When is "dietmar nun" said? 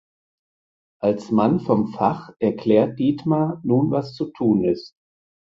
2.97-3.91